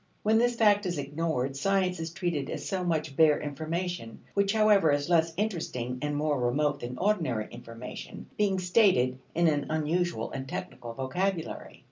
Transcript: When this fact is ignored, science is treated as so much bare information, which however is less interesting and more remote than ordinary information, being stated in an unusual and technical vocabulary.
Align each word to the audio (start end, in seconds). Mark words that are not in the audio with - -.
When 0.23 0.39
this 0.39 0.55
fact 0.55 0.87
is 0.87 0.97
ignored, 0.97 1.55
science 1.55 1.99
is 1.99 2.09
treated 2.11 2.49
as 2.49 2.67
so 2.67 2.83
much 2.83 3.15
bare 3.15 3.39
information, 3.39 4.21
which 4.33 4.51
however 4.53 4.91
is 4.91 5.09
less 5.11 5.31
interesting 5.37 5.99
and 6.01 6.15
more 6.15 6.39
remote 6.39 6.79
than 6.79 6.97
ordinary 6.97 7.47
information, 7.51 8.25
being 8.35 8.57
stated 8.57 9.19
in 9.35 9.47
an 9.47 9.67
unusual 9.69 10.31
and 10.31 10.49
technical 10.49 10.93
vocabulary. 10.93 11.79